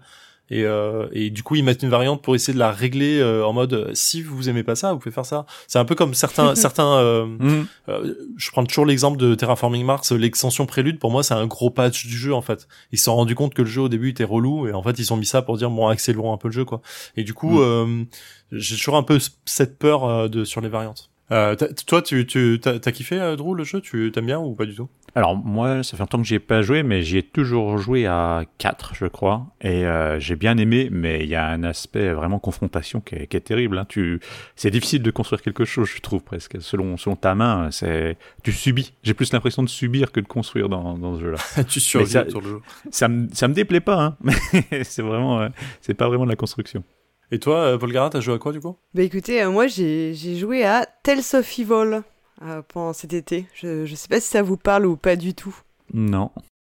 [0.53, 3.43] Et, euh, et du coup ils mettent une variante pour essayer de la régler euh,
[3.43, 5.47] en mode si vous aimez pas ça vous pouvez faire ça.
[5.65, 7.65] C'est un peu comme certains certains euh, mm.
[7.89, 11.71] euh, je prends toujours l'exemple de Terraforming Mars l'extension prélude pour moi c'est un gros
[11.71, 12.67] patch du jeu en fait.
[12.91, 14.99] Ils se sont rendus compte que le jeu au début était relou et en fait
[14.99, 16.83] ils ont mis ça pour dire bon accélérons un peu le jeu quoi.
[17.17, 18.05] Et du coup mm.
[18.51, 21.09] j'ai toujours un peu cette peur de sur les variantes.
[21.29, 23.81] Toi tu tu t'as kiffé Drew le jeu?
[23.81, 24.87] Tu t'aimes bien ou pas du tout?
[25.15, 28.07] Alors moi, ça fait longtemps que j'y ai pas joué, mais j'y ai toujours joué
[28.07, 32.13] à 4, je crois, et euh, j'ai bien aimé, mais il y a un aspect
[32.13, 33.77] vraiment confrontation qui est, qui est terrible.
[33.77, 33.85] Hein.
[33.87, 34.19] Tu,
[34.55, 36.59] c'est difficile de construire quelque chose, je trouve presque.
[36.61, 38.93] Selon, selon ta main, c'est, tu subis.
[39.03, 41.63] J'ai plus l'impression de subir que de construire dans, dans ce jeu-là.
[41.69, 42.59] tu survis sur le jeu.
[42.89, 44.17] Ça me, ça me déplaît pas, hein,
[44.71, 45.49] mais c'est vraiment, euh,
[45.81, 46.83] c'est pas vraiment de la construction.
[47.31, 48.77] Et toi, euh, Paul Garat, t'as joué à quoi du coup?
[48.95, 52.01] Bah écoutez, moi j'ai, j'ai joué à Tales of Evil.
[52.45, 53.45] Euh, pendant cet été.
[53.53, 55.55] Je ne sais pas si ça vous parle ou pas du tout.
[55.93, 56.31] Non.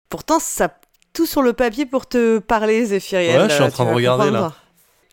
[0.10, 0.74] Pourtant, ça
[1.12, 3.42] tout sur le papier pour te parler, Zéphiriel.
[3.42, 4.54] Ouais, je suis en train de regarder là.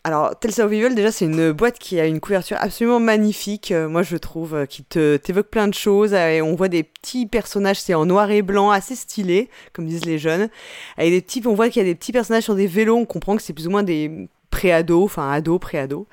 [0.03, 3.89] Alors, Tales of Evil, déjà, c'est une boîte qui a une couverture absolument magnifique, euh,
[3.89, 6.13] moi je trouve, euh, qui te t'évoque plein de choses.
[6.13, 10.05] et on voit des petits personnages, c'est en noir et blanc, assez stylé, comme disent
[10.05, 10.49] les jeunes.
[10.97, 13.05] Avec des petits, on voit qu'il y a des petits personnages sur des vélos, on
[13.05, 14.29] comprend que c'est plus ou moins des
[14.65, 16.07] pré-ado, enfin ado, pré-ado.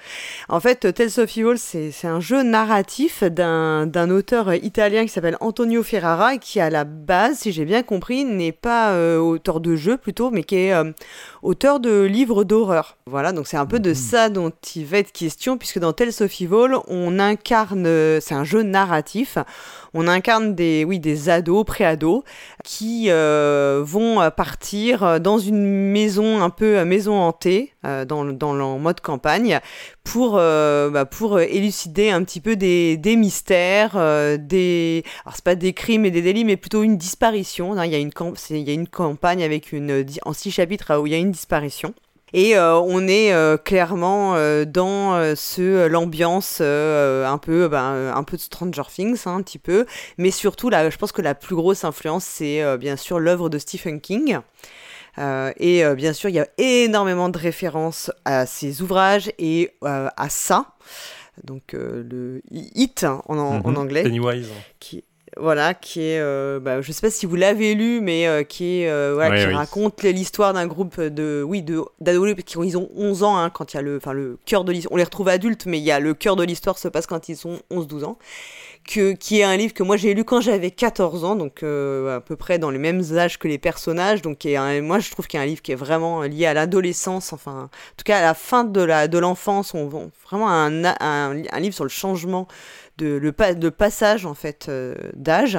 [0.51, 5.83] En fait, Tales of Evil, c'est un jeu narratif d'un auteur italien qui s'appelle Antonio
[5.83, 9.75] Ferrara et qui, à la base, si j'ai bien compris, n'est pas euh, auteur de
[9.75, 10.93] jeu plutôt, mais qui est euh,
[11.43, 12.99] auteur de livres d'horreur.
[13.07, 13.95] Voilà, donc c'est un peu de mhm.
[13.95, 17.89] ça dont il va être question, puisque dans Tales of Evil, on incarne,
[18.21, 19.39] c'est un jeu narratif,
[19.95, 22.23] on incarne des, oui, des ados, pré-ados,
[22.65, 27.73] qui euh, vont partir dans une maison un peu maison hantée,
[28.07, 29.61] dans, dans le mode campagne,
[30.05, 33.93] pour, bah, pour élucider un petit peu des, des mystères,
[34.39, 35.05] des...
[35.25, 37.73] Alors c'est pas des crimes et des délits, mais plutôt une disparition.
[37.75, 37.87] Hein.
[37.87, 38.11] Il, y a une
[38.51, 40.05] il y a une campagne avec une...
[40.25, 41.95] en six chapitres où il y a une disparition.
[42.35, 48.37] Et euh, on est euh, clairement euh, dans ce l'ambiance un peu ben, un peu
[48.37, 49.87] de Stranger Things hein, un petit peu,
[50.19, 53.59] mais surtout là, je pense que la plus grosse influence c'est bien sûr l'œuvre de
[53.59, 54.39] Stephen King.
[55.19, 60.75] Et bien sûr, il y a énormément de références à ses ouvrages et à ça,
[61.45, 63.77] donc le Hit hein, en, en, mhm.
[63.77, 64.49] anglais, Pennywise.
[64.81, 65.05] qui
[65.39, 68.81] voilà, qui est, euh, bah, je sais pas si vous l'avez lu, mais euh, qui
[68.83, 72.91] est, euh, voilà, qui raconte l'histoire d'un groupe de, oui, de d'adolescents qui ils ont
[72.97, 75.05] 11 ans, hein, quand il y a le, enfin le cœur de l'histoire, on les
[75.05, 77.61] retrouve adultes, mais il y a le cœur de l'histoire se passe quand ils ont
[77.71, 78.19] 11-12 ans,
[78.85, 82.21] que, qui est un livre que moi j'ai lu quand j'avais 14 ans, donc à
[82.21, 84.45] peu près dans les mêmes âges que les personnages, donc
[84.83, 87.65] moi je trouve qu'il y a un livre qui est vraiment lié à l'adolescence, enfin,
[87.65, 89.89] en tout cas à la fin de de l'enfance, on,
[90.25, 92.49] vraiment un, livre sur le changement
[92.99, 95.59] de, le, passage en fait euh, d'âge.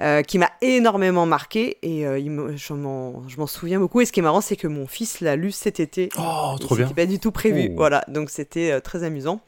[0.00, 2.20] Euh, qui m'a énormément marqué et euh,
[2.54, 4.02] je m'en souviens beaucoup.
[4.02, 6.10] Et ce qui est marrant, c'est que mon fils l'a lu cet été.
[6.18, 6.86] Oh, trop bien.
[6.86, 7.68] C'était pas du tout prévu.
[7.70, 7.74] Oh.
[7.76, 9.40] Voilà, donc c'était très amusant.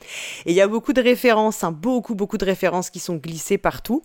[0.46, 3.58] Et il y a beaucoup de références, hein, beaucoup, beaucoup de références qui sont glissées
[3.58, 4.02] partout.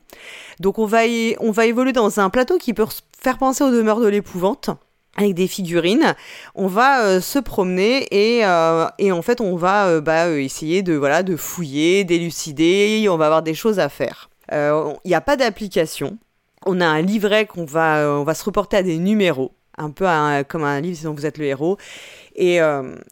[0.59, 1.03] Donc on va,
[1.39, 2.87] on va évoluer dans un plateau qui peut
[3.21, 4.69] faire penser aux demeures de l'épouvante
[5.15, 6.15] avec des figurines,
[6.55, 10.81] on va euh, se promener et, euh, et, en fait on va euh, bah, essayer
[10.81, 14.29] de voilà de fouiller, d'élucider, on va avoir des choses à faire.
[14.51, 16.17] Il n'y a pas d'application.
[16.65, 20.05] On a un livret qu'on va on va se reporter à des numéros, un peu
[20.47, 21.77] comme un livre dont vous êtes le héros.
[22.35, 22.59] Et,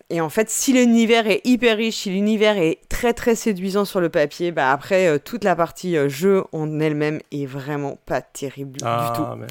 [0.10, 4.02] et en fait, si l'univers est hyper riche, si l'univers est très très séduisant sur
[4.02, 8.86] le papier, bah après toute la partie jeu en elle-même est vraiment pas terrible du
[8.86, 9.40] ah, tout.
[9.40, 9.48] Mais...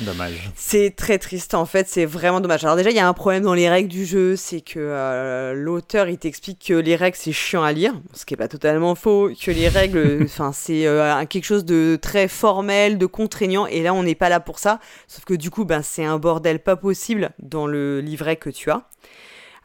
[0.00, 0.50] Dommage.
[0.54, 2.64] C'est très triste en fait, c'est vraiment dommage.
[2.64, 5.54] Alors déjà, il y a un problème dans les règles du jeu, c'est que euh,
[5.54, 8.94] l'auteur il t'explique que les règles c'est chiant à lire, ce qui est pas totalement
[8.94, 13.82] faux, que les règles, enfin c'est euh, quelque chose de très formel, de contraignant, et
[13.82, 14.78] là on n'est pas là pour ça.
[15.08, 18.70] Sauf que du coup, ben c'est un bordel pas possible dans le livret que tu
[18.70, 18.88] as,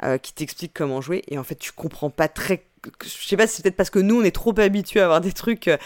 [0.03, 2.65] euh, qui t'explique comment jouer, et en fait tu comprends pas très
[3.03, 5.21] je sais pas si c'est peut-être parce que nous on est trop habitués à avoir
[5.21, 5.77] des trucs euh,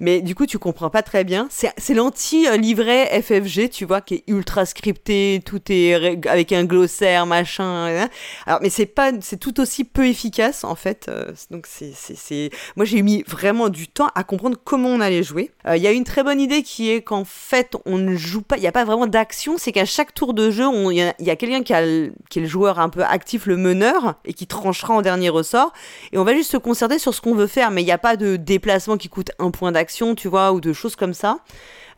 [0.00, 1.48] mais du coup tu comprends pas très bien.
[1.50, 5.94] C'est l'anti livret FFG tu vois qui est ultra scripté tout est
[6.26, 8.08] avec un glossaire machin
[8.46, 12.50] alors mais c'est pas c'est tout aussi peu efficace en fait euh, donc c'est c'est
[12.76, 15.50] moi j'ai mis vraiment du temps à comprendre comment on allait jouer.
[15.66, 18.42] Euh, il y a une très bonne idée qui est qu'en fait on ne joue
[18.42, 21.02] pas il y a pas vraiment d'action c'est qu'à chaque tour de jeu il y
[21.02, 24.46] a, a quelqu'un qui, qui est le joueur un peu actif le meneur et qui
[24.46, 25.72] tranchera en dernier ressort
[26.12, 27.98] et on va juste se concerter sur ce qu'on veut faire, mais il n'y a
[27.98, 31.38] pas de déplacement qui coûte un point d'action, tu vois, ou de choses comme ça.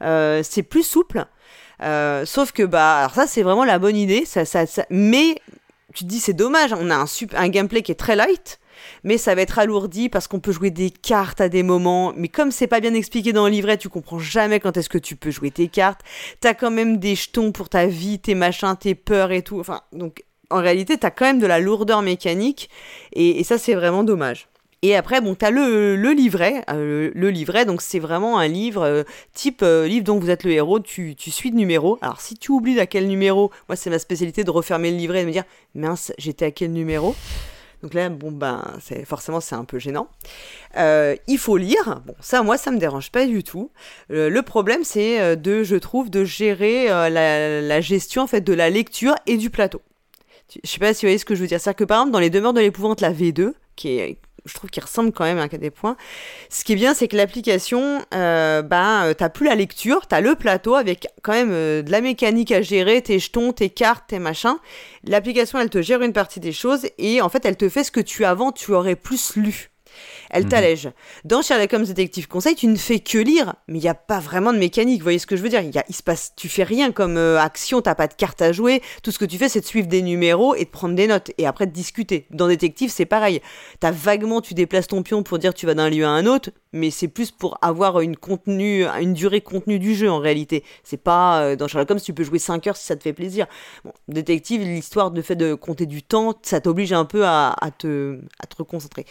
[0.03, 1.27] Euh, c'est plus souple.
[1.83, 4.25] Euh, sauf que, bah, alors ça, c'est vraiment la bonne idée.
[4.25, 5.37] Ça, ça, mais
[5.95, 8.59] tu te dis, c'est dommage, on a un, super, un gameplay qui est très light.
[9.03, 12.13] Mais ça va être alourdi parce qu'on peut jouer des cartes à des moments.
[12.17, 14.99] Mais comme c'est pas bien expliqué dans le livret, tu comprends jamais quand est-ce que
[14.99, 16.03] tu peux jouer tes cartes.
[16.41, 19.59] T'as quand même des jetons pour ta vie, tes machins, tes peurs et tout.
[19.59, 22.71] Enfin, donc en réalité, tu as quand même de la lourdeur mécanique,
[23.13, 24.49] et, ça, c'est vraiment dommage.
[24.83, 26.63] Et après, bon, tu as le, livret.
[26.71, 29.03] Euh, le, livret, donc c'est vraiment un livre euh,
[29.35, 31.99] type euh, livre dont vous êtes le héros, tu, suis de numéro.
[32.01, 35.21] Alors, si tu oublies à quel numéro, moi, c'est ma spécialité de refermer le livret
[35.21, 37.17] et de me dire, mince, j'étais à quel numéro?
[37.83, 38.63] Donc là, bon, ben,
[39.05, 40.09] forcément, c'est un peu gênant.
[40.77, 42.03] il faut lire.
[42.07, 43.71] Bon, ça, moi, ça me dérange pas du tout.
[44.09, 48.69] le problème, c'est de, je trouve, de gérer la, la, gestion, en fait, de la
[48.71, 49.81] lecture et du plateau.
[50.63, 51.61] Je sais pas si vous voyez ce que je veux dire.
[51.61, 54.71] C'est-à-dire que par exemple, dans les demeures de l'épouvante, la V2, qui est je trouve
[54.71, 55.97] qu'il ressemble quand même à des points.
[56.49, 60.35] Ce qui est bien, c'est que l'application, euh, ben, t'as plus la lecture, t'as le
[60.35, 64.19] plateau avec quand même euh, de la mécanique à gérer, tes jetons, tes cartes, tes
[64.19, 64.57] machins.
[65.05, 67.91] L'application, elle te gère une partie des choses et en fait, elle te fait ce
[67.91, 69.71] que tu avant, tu aurais plus lu
[70.31, 70.49] elle mhm.
[70.49, 70.91] t'allège.
[71.25, 74.21] Dans Sherlock Holmes Détective Conseil, tu ne fais que lire, mais il n'y a pas
[74.21, 74.99] vraiment de mécanique.
[74.99, 76.93] Vous voyez ce que je veux dire y a, il se passe, Tu fais rien
[76.93, 78.83] comme euh, action, t'as pas de carte à jouer.
[79.03, 81.31] Tout ce que tu fais, c'est de suivre des numéros et de prendre des notes,
[81.39, 82.27] et après de discuter.
[82.31, 83.41] Dans Détective, c'est pareil.
[83.81, 86.51] T'as vaguement, tu déplaces ton pion pour dire tu vas d'un lieu à un autre,
[86.73, 90.65] mais c'est plus pour avoir une contenu, une durée contenue du jeu en réalité.
[90.85, 93.13] C'est pas euh, dans Sherlock Holmes, tu peux jouer 5 heures si ça te fait
[93.13, 93.47] plaisir.
[93.85, 98.19] Bon, détective, l'histoire de fait de compter du temps, ça t'oblige un peu à, te,
[98.41, 99.07] à te reconcentrer.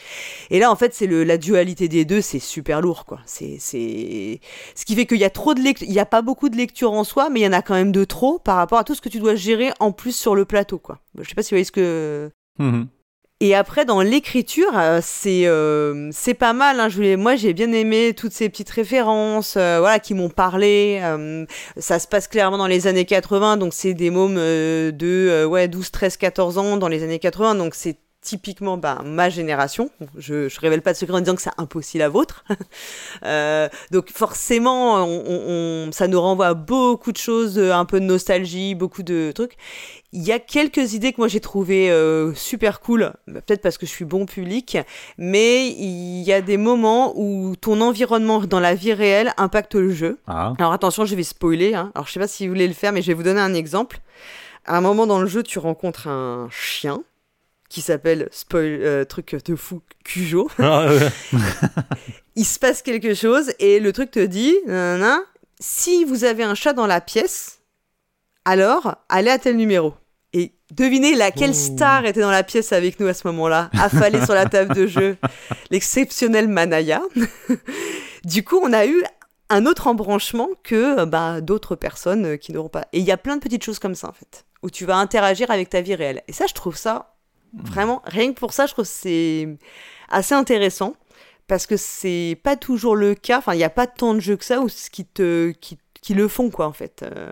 [0.49, 3.19] Et là, en fait, c'est la dualité des deux, c'est super lourd, quoi.
[3.25, 4.39] C'est, c'est...
[4.75, 6.55] Ce qui fait qu'il y a trop de lecture, il n'y a pas beaucoup de
[6.55, 8.83] lecture en soi, mais il y en a quand même de trop par rapport à
[8.83, 10.99] tout ce que tu dois gérer en plus sur le plateau, quoi.
[11.17, 12.29] Je sais pas si vous voyez ce que.
[12.59, 12.85] Mmh
[13.39, 16.79] et après, dans l'écriture, euh, c'est euh, c'est pas mal.
[16.79, 16.89] Hein.
[16.89, 20.99] Je voulais, moi, j'ai bien aimé toutes ces petites références, euh, voilà, qui m'ont parlé.
[21.77, 25.91] ça se passe clairement dans les années 80, donc c'est des mômes de ouais 12,
[25.91, 29.89] 13, 14 ans dans les années 80, donc c'est typiquement bah, ma génération.
[30.17, 32.43] Je ne révèle pas de secret en disant que c'est impossible la vôtre.
[33.23, 38.05] euh, donc forcément, on, on, ça nous renvoie à beaucoup de choses, un peu de
[38.05, 39.55] nostalgie, beaucoup de trucs.
[40.11, 43.77] Il y a quelques idées que moi j'ai trouvées euh, super cool, bah, peut-être parce
[43.77, 44.77] que je suis bon public,
[45.17, 49.91] mais il y a des moments où ton environnement dans la vie réelle impacte le
[49.91, 50.19] jeu.
[50.27, 50.53] Ah.
[50.59, 51.75] Alors attention, je vais spoiler.
[51.75, 51.91] Hein.
[51.95, 53.53] Alors je sais pas si vous voulez le faire, mais je vais vous donner un
[53.53, 54.01] exemple.
[54.65, 57.01] À un moment dans le jeu, tu rencontres un chien
[57.69, 60.49] qui s'appelle spoil euh, truc de fou Cujo.
[60.60, 60.89] Ah,
[62.36, 64.56] il se passe quelque chose et le truc te dit
[65.60, 67.60] si vous avez un chat dans la pièce,
[68.45, 69.93] alors allez à tel numéro.
[70.34, 74.34] Et devinez laquelle star était dans la pièce avec nous à ce moment-là, affalée sur
[74.34, 75.17] la table de jeu,
[75.71, 77.01] l'exceptionnel Manaya.
[78.23, 79.03] du coup, on a eu
[79.49, 82.86] un autre embranchement que bah, d'autres personnes qui n'auront pas.
[82.93, 84.97] Et il y a plein de petites choses comme ça en fait, où tu vas
[84.97, 86.21] interagir avec ta vie réelle.
[86.27, 87.16] Et ça, je trouve ça
[87.53, 89.57] Vraiment, rien que pour ça, je trouve que c'est
[90.10, 90.95] assez intéressant
[91.47, 93.39] parce que c'est pas toujours le cas.
[93.39, 96.13] Enfin, il n'y a pas tant de jeux que ça où qui te qui, qui
[96.13, 97.03] le font quoi en fait.
[97.03, 97.31] Euh.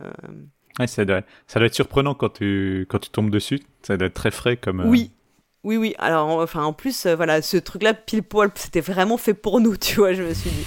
[0.79, 3.59] Ouais, ça doit, ça doit être surprenant quand tu quand tu tombes dessus.
[3.83, 4.81] Ça doit être très frais comme.
[4.81, 4.87] Euh.
[4.87, 5.11] Oui.
[5.63, 5.95] Oui, oui.
[5.97, 9.75] Alors, enfin, en plus, euh, voilà, ce truc-là, pile poil, c'était vraiment fait pour nous,
[9.77, 10.65] tu vois, je me suis dit.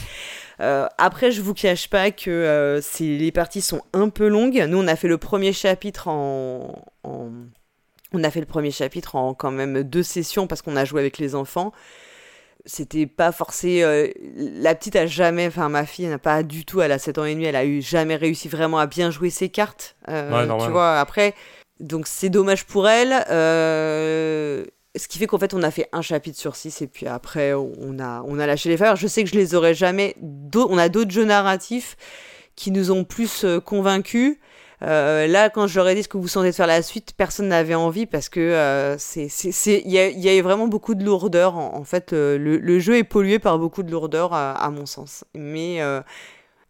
[0.59, 4.67] après, je vous cache pas que les parties sont un peu longues.
[4.69, 7.31] Nous, on a fait le premier chapitre en, en
[8.13, 11.01] on a fait le premier chapitre en quand même deux sessions parce qu'on a joué
[11.01, 11.73] avec les enfants.
[12.65, 13.83] C'était pas forcé.
[13.83, 17.19] Euh, la petite a jamais, enfin ma fille n'a pas du tout, elle a 7
[17.19, 19.97] ans et demi, elle a eu jamais réussi vraiment à bien jouer ses cartes.
[20.09, 21.35] Euh, tu vois, après,
[21.81, 23.25] donc c'est dommage pour elle.
[23.31, 24.65] Euh,
[24.97, 27.53] ce qui fait qu'en fait on a fait un chapitre sur six et puis après
[27.55, 28.97] on a, on a lâché les fers.
[28.97, 30.17] Je sais que je les aurais jamais.
[30.55, 31.97] On a d'autres jeux narratifs
[32.57, 34.39] qui nous ont plus convaincus.
[34.83, 37.15] Euh, là, quand je leur ai dit ce que vous sentez de faire la suite,
[37.17, 40.95] personne n'avait envie parce que euh, c'est, c'est, il y a, y a vraiment beaucoup
[40.95, 41.57] de lourdeur.
[41.57, 44.87] En, fait, euh, le, le, jeu est pollué par beaucoup de lourdeur, à, à mon
[44.87, 45.25] sens.
[45.35, 45.81] Mais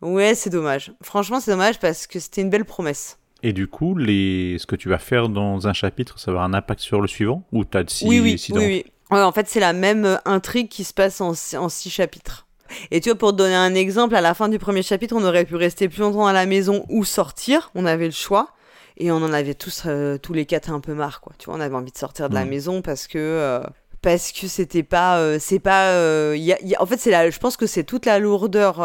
[0.00, 0.92] ouais, c'est dommage.
[1.02, 3.18] Franchement, c'est dommage parce que c'était une belle promesse.
[3.42, 4.56] Et du coup, les...
[4.58, 7.06] ce que tu vas faire dans un chapitre, ça va avoir un impact sur le
[7.06, 7.44] suivant?
[7.52, 8.84] Ou t'as six, oui, oui, oui, oui.
[9.10, 12.47] Ouais, en fait, c'est la même intrigue qui se passe en, en six chapitres.
[12.90, 15.24] Et tu vois, pour te donner un exemple, à la fin du premier chapitre, on
[15.24, 17.70] aurait pu rester plus longtemps à la maison ou sortir.
[17.74, 18.54] On avait le choix.
[18.98, 21.32] Et on en avait tous, euh, tous les quatre un peu marre, quoi.
[21.38, 23.18] Tu vois, on avait envie de sortir de la maison parce que.
[23.18, 23.62] Euh,
[24.00, 25.92] parce que c'était pas euh, c'est pas
[26.36, 28.76] y en fait c'est la je pense que c'est toute la lourdeur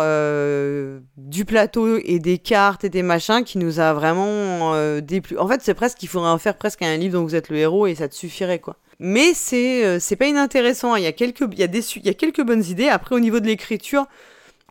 [1.17, 5.62] du plateau et des cartes et des machins qui nous a vraiment déplu en fait
[5.62, 7.93] c'est presque qu'il faudrait en faire presque un livre dont vous êtes le héros et
[7.93, 10.95] ça te suffirait quoi mais c'est euh, c'est pas inintéressant.
[10.95, 12.89] Il y a quelques il y a des il y a quelques bonnes idées.
[12.89, 14.06] Après au niveau de l'écriture,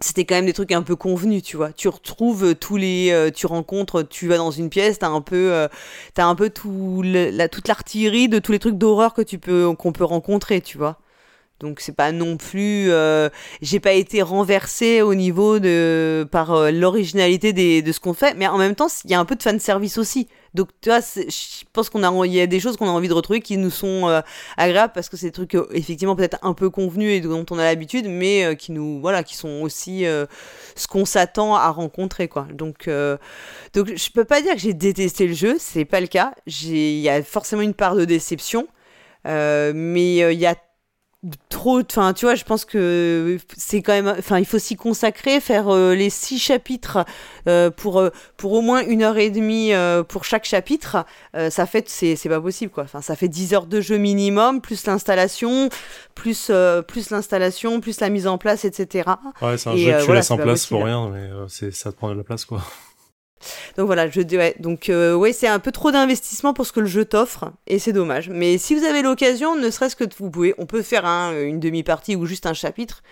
[0.00, 1.72] c'était quand même des trucs un peu convenus, tu vois.
[1.72, 5.20] Tu retrouves euh, tous les, euh, tu rencontres, tu vas dans une pièce, t'as un
[5.20, 5.68] peu,
[6.14, 9.72] t'as un peu tout la, toute l'artillerie de tous les trucs d'horreur que tu peux,
[9.74, 10.98] qu'on peut rencontrer, tu vois.
[11.60, 12.90] Donc c'est pas non plus,
[13.60, 18.58] j'ai pas été renversé au niveau de par l'originalité de ce qu'on fait, mais en
[18.58, 20.28] même temps il y a un peu de fan service aussi.
[20.54, 23.08] Donc, tu vois, je pense qu'on a, il y a des choses qu'on a envie
[23.08, 24.20] de retrouver qui nous sont euh,
[24.56, 27.58] agréables parce que c'est des trucs euh, effectivement peut-être un peu convenus et dont on
[27.58, 32.28] a l'habitude, mais euh, qui nous, voilà, qui sont aussi ce qu'on s'attend à rencontrer,
[32.28, 32.46] quoi.
[32.52, 32.88] Donc,
[33.72, 36.34] donc, je peux pas dire que j'ai détesté le jeu, c'est pas le cas.
[36.46, 38.66] Il y a forcément une part de déception,
[39.24, 40.54] mais il y a
[41.48, 45.38] trop enfin tu vois je pense que c'est quand même enfin il faut s'y consacrer
[45.40, 47.04] faire euh, les six chapitres
[47.46, 49.72] euh, pour euh, pour au moins une heure et demie
[50.08, 51.04] pour chaque chapitre
[51.50, 52.84] ça fait c'est c'est pas possible quoi.
[52.84, 55.68] Enfin ça fait 10 heures de jeu minimum plus l'installation
[56.14, 56.50] plus
[56.88, 59.10] plus l'installation plus la mise en place etc
[59.42, 61.96] ouais c'est un jeu que tu laisses en place pour rien mais c'est ça te
[61.96, 62.62] prend de la place quoi
[63.76, 66.80] donc voilà, je ouais, donc euh, ouais, c'est un peu trop d'investissement pour ce que
[66.80, 68.28] le jeu t'offre et c'est dommage.
[68.30, 72.16] Mais si vous avez l'occasion, ne serait-ce que vous pouvez, on peut faire une demi-partie
[72.16, 73.02] ou juste un chapitre,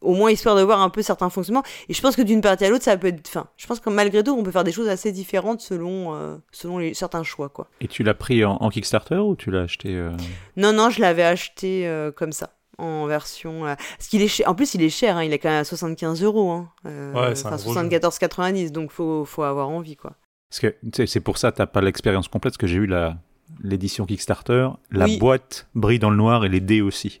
[0.00, 1.64] au moins histoire de voir un peu certains fonctionnements.
[1.88, 3.90] Et je pense que d'une partie à l'autre, ça peut être, enfin, je pense que
[3.90, 7.48] malgré tout, on peut faire des choses assez différentes selon euh, selon les, certains choix
[7.48, 7.68] quoi.
[7.80, 10.10] Et tu l'as pris en, Kickstarter ou tu l'as acheté euh?
[10.56, 13.66] Non non, je l'avais acheté comme ça en version.
[13.66, 14.48] Euh, parce qu'il est cher.
[14.48, 15.16] En plus, il est cher.
[15.16, 16.50] Hein, il est quand même à 75 euros.
[16.50, 18.70] Hein, euh, ouais, enfin, 74,90.
[18.70, 20.12] Donc, faut, faut avoir envie, quoi.
[20.50, 22.52] Parce que c'est pour ça que t'as pas l'expérience complète.
[22.52, 23.16] Parce que j'ai eu la
[23.62, 24.68] l'édition Kickstarter.
[24.90, 27.20] La boîte brille dans le noir et les dés aussi.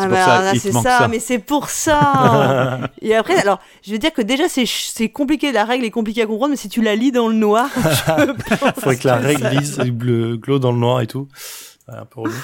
[0.00, 2.88] Ah bah c'est ça, mais c'est pour ça.
[3.02, 6.26] et après, alors, je veux dire que déjà c'est compliqué, la règle est compliquée à
[6.26, 9.78] comprendre, mais si tu la lis dans le noir, il faudrait que la règle lise
[9.78, 11.26] bleu, glow dans le noir et tout.
[11.88, 12.34] Un peu relou.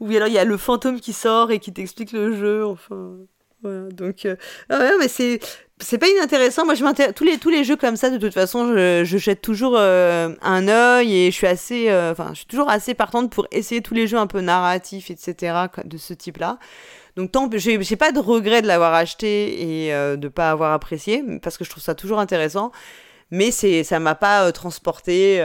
[0.00, 3.16] Ou alors il y a le fantôme qui sort et qui t'explique le jeu, enfin.
[3.62, 4.24] Voilà, donc.
[4.26, 4.36] Euh...
[4.68, 5.40] Ah ouais, mais c'est.
[5.80, 6.64] C'est pas inintéressant.
[6.64, 7.14] Moi, je m'intéresse.
[7.14, 10.34] Tous les, tous les jeux comme ça, de toute façon, je, je jette toujours euh,
[10.42, 11.88] un œil et je suis assez.
[11.88, 15.10] Euh, enfin, je suis toujours assez partante pour essayer tous les jeux un peu narratifs,
[15.10, 16.58] etc., de ce type-là.
[17.16, 20.72] Donc, tant j'ai, j'ai pas de regret de l'avoir acheté et euh, de pas avoir
[20.72, 22.72] apprécié, parce que je trouve ça toujours intéressant.
[23.30, 25.40] Mais c'est, ça m'a pas transporté.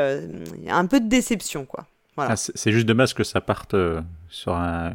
[0.68, 1.86] un peu de déception, quoi.
[2.18, 4.94] Ah, c'est juste dommage que ça parte euh, sur un,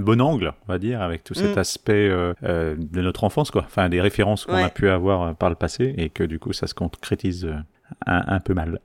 [0.00, 1.58] bon angle, on va dire, avec tout cet mm.
[1.58, 3.62] aspect euh, euh, de notre enfance, quoi.
[3.66, 6.66] Enfin, des références qu'on a pu avoir par le passé et que du coup, ça
[6.66, 7.48] se concrétise
[8.06, 8.80] un, peu mal.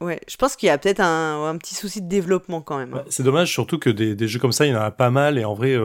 [0.00, 2.94] Ouais, je pense qu'il y a peut-être un, petit souci de développement quand même.
[2.94, 3.02] Hein.
[3.08, 5.44] c'est dommage, surtout que des, jeux comme ça, il y en a pas mal et
[5.44, 5.76] en vrai,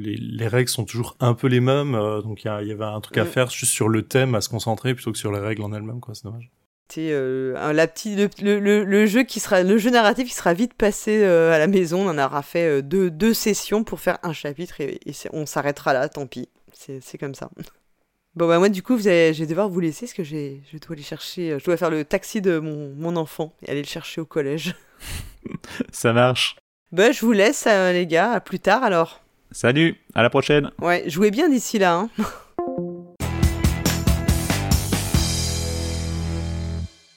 [0.00, 1.92] les, règles sont toujours un peu les mêmes.
[1.92, 3.28] donc il y, avait un truc à mm.
[3.28, 6.00] faire juste sur le thème, à se concentrer plutôt que sur les règles en elles-mêmes,
[6.00, 6.14] quoi.
[6.14, 6.50] C'est dommage.
[6.98, 11.22] Euh, la petite, le, le, jeu qui sera, le jeu narratif qui sera vite passé
[11.22, 12.06] euh, à la maison.
[12.06, 15.00] On en aura fait euh, deux, deux, sessions pour faire un chapitre et,
[15.32, 16.48] on s'arrêtera là, tant pis.
[16.72, 17.50] C'est comme ça.
[18.34, 20.94] Bon, bah, moi, du coup, vous je vais devoir vous laisser parce que je dois
[20.94, 24.22] aller chercher, je dois faire le taxi de mon, mon enfant et aller le chercher
[24.22, 24.74] au collège.
[25.92, 26.56] ça marche.
[26.92, 28.32] Bah, je vous laisse, les gars.
[28.32, 29.20] À plus tard alors.
[29.50, 30.70] Salut, à la prochaine.
[30.80, 31.94] Ouais, jouez bien d'ici là.
[31.94, 32.08] Hein.